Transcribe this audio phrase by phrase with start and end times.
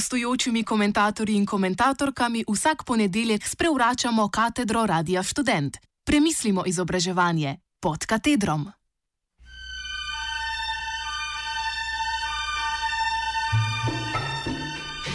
[0.00, 5.76] gostujočimi komentatorji in komentatorkami vsak ponedeljek sprevračamo katedro Radia Student.
[6.04, 8.72] Premislimo izobraževanje pod katedrom.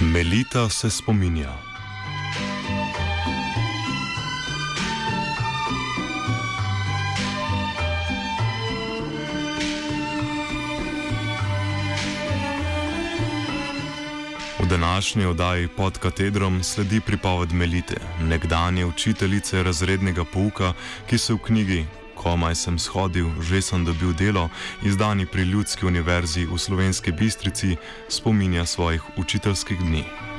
[0.02, 1.74] Melita se spominja.
[14.66, 20.74] V današnji oddaji pod katedrom sledi pripoved Melite, nekdanje učiteljice razrednega pouka,
[21.08, 24.50] ki se v knjigi Komaj sem shodil, že sem dobil delo,
[24.82, 27.77] izdani pri Ljudski univerzi v Slovenski Bistrici,
[28.10, 30.35] spominja svojih učiteljskih dni.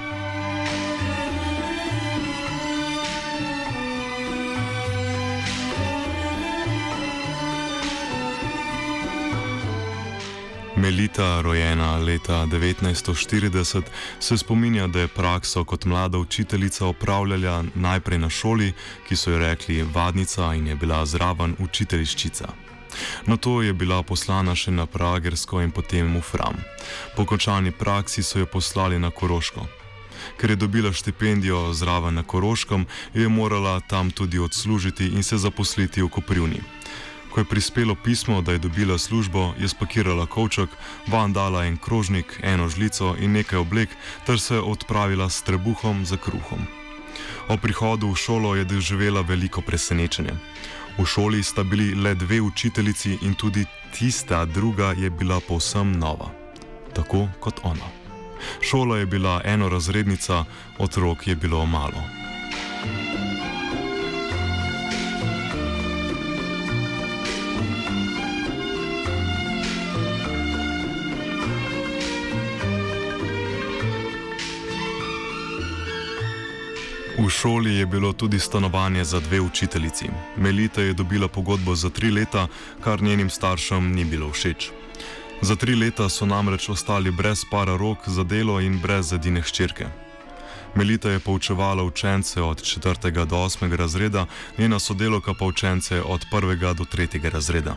[10.77, 13.83] Melita, rojena leta 1940,
[14.21, 18.73] se spominja, da je prakso kot mlada učiteljica opravljala najprej na šoli,
[19.09, 22.49] ki so jo rekli vadnica in je bila zraven učiteljiščica.
[23.27, 26.61] Na to je bila poslana še na Pragersko in potem v Fram.
[27.17, 29.67] Po končani praksi so jo poslali na Koroško.
[30.37, 36.03] Ker je dobila štipendijo zraven na Koroškem, je morala tam tudi odslužiti in se zaposliti
[36.03, 36.61] v Koprivni.
[37.37, 40.71] Ko je prispelo pismo, da je dobila službo, je spakirala kovček,
[41.07, 43.89] van dala en krožnik, eno žlico in nekaj oblek,
[44.27, 46.65] ter se odpravila s trebuhom za kruhom.
[47.49, 50.33] O prihodu v šolo je doživela veliko presenečenje.
[50.99, 56.33] V šoli sta bili le dve učiteljici in tudi tista druga je bila povsem nova.
[56.95, 57.93] Tako kot ona.
[58.61, 60.45] Šola je bila enorazrednica,
[60.79, 62.01] otrok je bilo malo.
[77.27, 80.07] V šoli je bilo tudi stanovanje za dve učiteljici.
[80.37, 82.47] Melita je dobila pogodbo za tri leta,
[82.85, 84.71] kar njenim staršem ni bilo všeč.
[85.43, 89.87] Za tri leta so namreč ostali brez para rok za delo in brez edine hčerke.
[90.75, 93.27] Melita je poučevala učence od 4.
[93.27, 93.77] do 8.
[93.77, 94.27] razreda,
[94.59, 96.75] njena sodelovka pa učence od 1.
[96.75, 97.31] do 3.
[97.31, 97.77] razreda.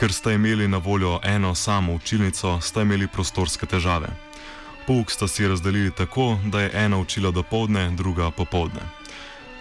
[0.00, 4.25] Ker sta imeli na voljo eno samo učilnico, sta imeli prostorske težave.
[4.86, 8.80] Pouk sta si razdelili tako, da je ena učila do povdne, druga popovdne.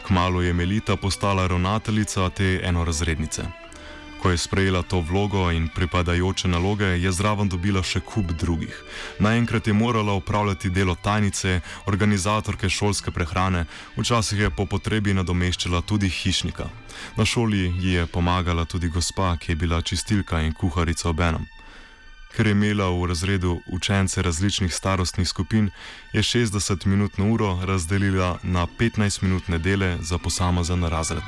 [0.07, 3.43] Kmalo je Melita postala ravnateljica te enorazrednice.
[4.21, 8.83] Ko je sprejela to vlogo in pripadajoče naloge, je zraven dobila še kup drugih.
[9.19, 13.65] Naenkrat je morala upravljati delo tajnice, organizatorke šolske prehrane,
[13.97, 16.69] včasih je po potrebi nadomeščala tudi hišnika.
[17.17, 21.54] Na šoli ji je pomagala tudi gospa, ki je bila čistilka in kuharica obenem.
[22.35, 25.69] Ker je imela v razredu učence različnih starostnih skupin,
[26.13, 31.23] je 60-minutno uro razdelila na 15-minutne dele za posamezen razred.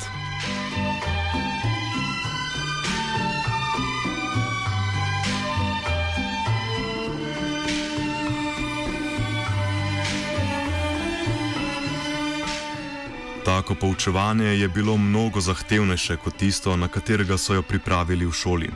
[13.46, 18.70] Tako poučevanje je bilo mnogo zahtevnejše kot tisto, na katerega so jo pripravili v šoli.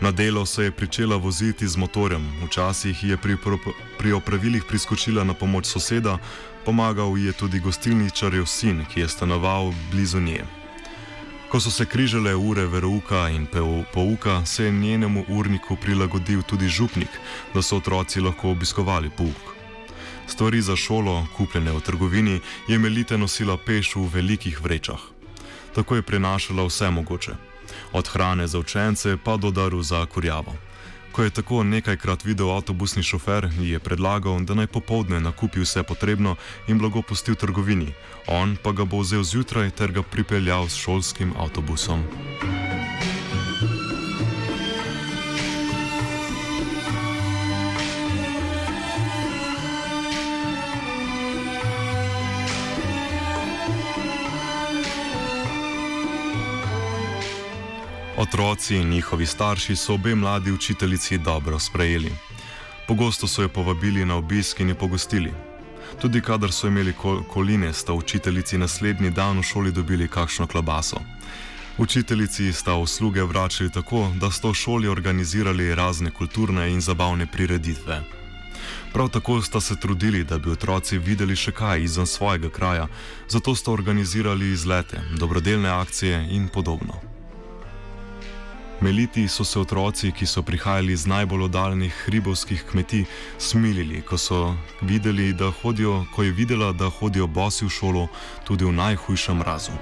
[0.00, 3.36] Na delo se je začela voziti z motorjem, včasih je pri,
[3.98, 6.18] pri opravilih priskočila na pomoč soseda,
[6.64, 10.44] pomagal ji je tudi gostilničarjev sin, ki je stanoval blizu nje.
[11.48, 13.46] Ko so se križale ure verouka in
[13.92, 17.10] pouka, se je njenemu urniku prilagodil tudi župnik,
[17.54, 19.56] da so otroci lahko obiskovali pouk.
[20.26, 25.00] Stvari za šolo, kupljene v trgovini, je Melite nosila peš v velikih vrečah.
[25.74, 27.55] Tako je prenašala vse mogoče
[27.92, 30.54] od hrane za učence pa do daru za kurjavo.
[31.12, 35.82] Ko je tako nekajkrat videl avtobusni šofer, ji je predlagal, da naj popovdne nakupi vse
[35.82, 36.36] potrebno
[36.68, 37.94] in blago pusti v trgovini,
[38.26, 42.04] on pa ga bo vzel zjutraj ter ga pripeljal s šolskim avtobusom.
[58.28, 62.12] Otroci in njihovi starši so obe mladi učiteljici dobro sprejeli.
[62.88, 65.32] Pogosto so jo povabili na obisk in jo pogostili.
[66.00, 70.96] Tudi kadar so imeli kol koline, sta učiteljici naslednji dan v šoli dobili kakšno klabaso.
[71.78, 78.02] Učiteljici sta usluge vračali tako, da so v šoli organizirali razne kulturne in zabavne prireditve.
[78.92, 82.88] Prav tako sta se trudili, da bi otroci videli še kaj izven svojega kraja,
[83.28, 87.15] zato sta organizirali izlete, dobrodelne akcije in podobno.
[88.80, 93.04] Meliti so se otroci, ki so prihajali iz najbolj oddaljenih hribovskih kmetij,
[93.38, 94.16] smilili, ko,
[94.82, 98.08] videli, hodijo, ko je videla, da hodijo bosi v šolo
[98.44, 99.72] tudi v najhujšem mrazu.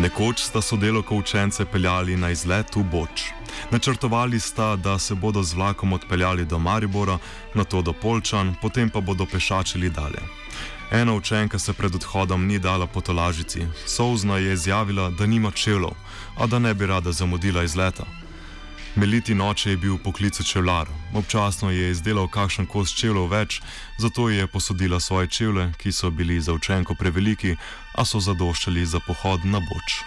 [0.00, 3.35] Nekoč sta sodelovko učence peljali na izlet v Boč.
[3.70, 7.18] Načrtovali sta, da se bodo z vlakom odpeljali do Maribora,
[7.54, 10.22] na to do Polčan, potem pa bodo pešačili dalje.
[10.90, 15.90] Ena učenka se pred odhodom ni dala po tolažici, Souzna je izjavila, da nima čevljev,
[16.38, 18.04] a da ne bi rada zamudila izleta.
[18.96, 23.60] Meliti noče je bil v poklicu čevlar, občasno je izdelal kakšen kos čevljev več,
[23.98, 27.56] zato je posodila svoje čevlje, ki so bili za učenko preveliki,
[27.94, 30.00] a so zadoščali za pohod na boč.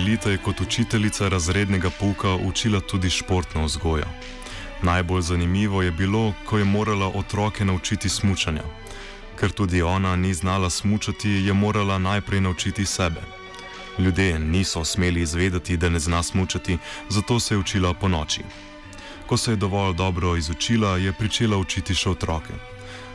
[0.00, 4.06] Melita je kot učiteljica razrednega pouka učila tudi športno vzgojo.
[4.82, 8.62] Najbolj zanimivo je bilo, ko je morala otroke naučiti smučanja.
[9.40, 13.20] Ker tudi ona ni znala smučati, je morala najprej naučiti sebe.
[13.98, 18.40] Ljudje niso smeli izvedeti, da ne zna smučati, zato se je učila po noči.
[19.26, 22.54] Ko se je dovolj dobro izučila, je začela učiti še otroke.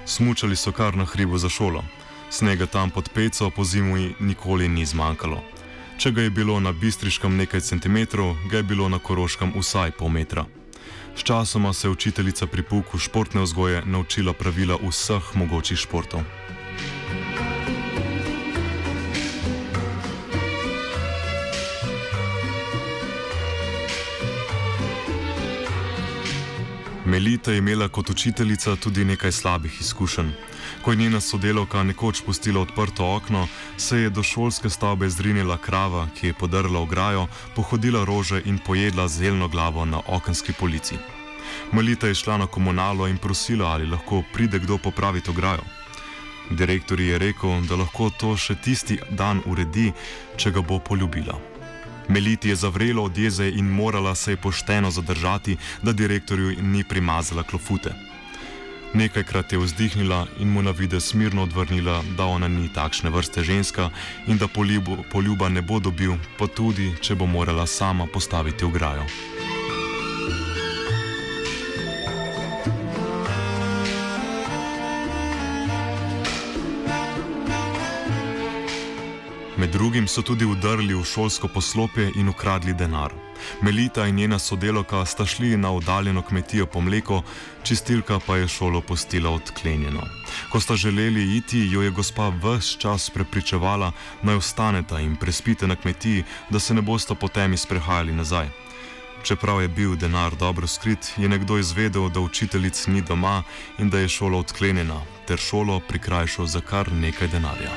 [0.05, 1.83] Smučali so kar na hribu za šolo,
[2.29, 5.54] snega tam pod peco po zimi nikoli ni zmanjkalo.
[5.97, 10.11] Če ga je bilo na bistriškem nekaj centimetrov, ga je bilo na koroškem vsaj pol
[10.11, 10.43] metra.
[11.15, 16.21] Sčasoma se je učiteljica pri pouku športne vzgoje naučila pravila vseh mogočih športov.
[27.05, 30.31] Melita je imela kot učiteljica tudi nekaj slabih izkušenj.
[30.85, 33.47] Ko je njena sodelovka nekoč pustila odprto okno,
[33.77, 39.07] se je do šolske stavbe zrinila krava, ki je podrla ograjo, pohodila rože in pojedla
[39.07, 40.95] zeleno glavo na okenski polici.
[41.71, 45.65] Melita je šla na komunalo in prosila, ali lahko pride kdo popraviti ograjo.
[46.49, 49.91] Direktor je rekel, da lahko to še tisti dan uredi,
[50.37, 51.39] če ga bo poljubila.
[52.07, 57.43] Meliti je zavrelo od jeze in morala se je pošteno zadržati, da direktorju ni primazala
[57.43, 57.95] klofute.
[58.95, 63.89] Nekajkrat je vzdihnila in mu na vide smirno odvrnila, da ona ni takšne vrste ženska
[64.27, 69.03] in da poljubo, poljuba ne bo dobil, pa tudi, če bo morala sama postaviti ograjo.
[79.65, 83.13] Med drugim so tudi udrli v šolsko poslopje in ukradli denar.
[83.61, 87.23] Melita in njena sodelovka sta šli na oddaljeno kmetijo po mleko,
[87.63, 90.03] čistilka pa je šolo postila odklenjeno.
[90.51, 93.91] Ko sta želeli iti, jo je gospa vse čas prepričevala,
[94.21, 98.49] naj ostaneta in prespite na kmetiji, da se ne bosta potem izprehajali nazaj.
[99.23, 103.43] Čeprav je bil denar dobro skrit, je nekdo izvedel, da učiteljic ni doma
[103.79, 107.73] in da je šola odklenjena, ter šolo prikrajšal za kar nekaj denarja.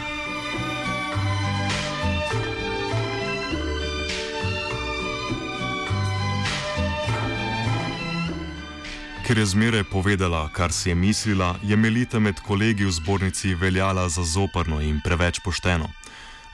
[9.29, 14.09] Ker je zmeraj povedala, kar si je mislila, je Melita med kolegi v zbornici veljala
[14.09, 15.91] za zoprno in preveč pošteno.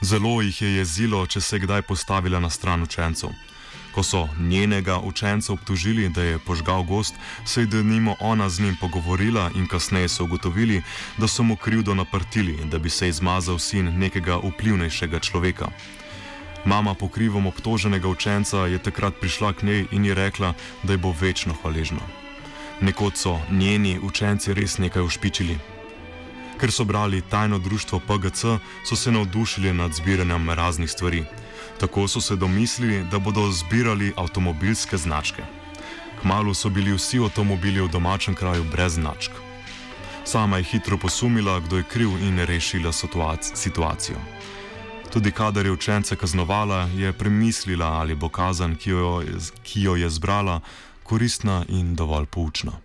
[0.01, 3.31] Zelo jih je jezilo, če se je kdaj postavila na stran učencev.
[3.95, 7.15] Ko so njenega učenca obtožili, da je požgal gost,
[7.45, 10.81] se je denimo ona z njim pogovorila in kasneje so ugotovili,
[11.17, 15.71] da so mu krivdo naprtili, da bi se izmazal sin nekega vplivnejšega človeka.
[16.65, 20.53] Mama po krivom obtoženega učenca je takrat prišla k njej in ji rekla,
[20.83, 22.24] da je bo večno hvaležna.
[22.81, 25.57] Nekoč so njeni učenci res nekaj ušpičili.
[26.59, 28.41] Ker so brali tajno društvo PGC,
[28.87, 31.23] so se navdušili nad zbiranjem raznih stvari.
[31.79, 35.43] Tako so se domislili, da bodo zbirali avtomobilske značke.
[36.21, 39.31] Kmalo so bili vsi avtomobili v domačem kraju brez značk.
[40.23, 42.91] Sama je hitro posumila, kdo je kriv in rešila
[43.53, 44.17] situacijo.
[45.13, 49.95] Tudi kadar je učence kaznovala, je premislila, ali bo kazan, ki jo je, ki jo
[49.95, 50.59] je zbrala,
[51.05, 52.84] koristna in dovolj poučna.